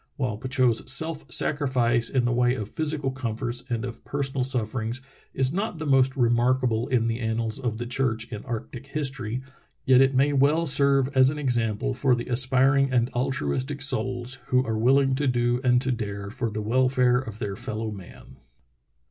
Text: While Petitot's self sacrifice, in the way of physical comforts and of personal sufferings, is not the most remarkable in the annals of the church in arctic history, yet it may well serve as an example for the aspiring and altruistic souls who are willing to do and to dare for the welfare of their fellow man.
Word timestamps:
While 0.15 0.37
Petitot's 0.39 0.91
self 0.91 1.31
sacrifice, 1.31 2.09
in 2.09 2.25
the 2.25 2.31
way 2.31 2.55
of 2.55 2.67
physical 2.67 3.11
comforts 3.11 3.63
and 3.69 3.85
of 3.85 4.03
personal 4.03 4.43
sufferings, 4.43 4.99
is 5.35 5.53
not 5.53 5.77
the 5.77 5.85
most 5.85 6.17
remarkable 6.17 6.87
in 6.87 7.05
the 7.05 7.19
annals 7.19 7.59
of 7.59 7.77
the 7.77 7.85
church 7.85 8.25
in 8.31 8.43
arctic 8.45 8.87
history, 8.87 9.43
yet 9.85 10.01
it 10.01 10.15
may 10.15 10.33
well 10.33 10.65
serve 10.65 11.07
as 11.13 11.29
an 11.29 11.37
example 11.37 11.93
for 11.93 12.15
the 12.15 12.29
aspiring 12.29 12.91
and 12.91 13.11
altruistic 13.13 13.83
souls 13.83 14.39
who 14.47 14.65
are 14.65 14.75
willing 14.75 15.13
to 15.13 15.27
do 15.27 15.61
and 15.63 15.83
to 15.83 15.91
dare 15.91 16.31
for 16.31 16.49
the 16.49 16.63
welfare 16.63 17.19
of 17.19 17.37
their 17.37 17.55
fellow 17.55 17.91
man. 17.91 18.37